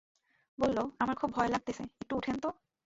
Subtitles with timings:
[0.59, 2.49] বলল, আমার খুব ভয় লাগতেছে, একটু উঠেন তো।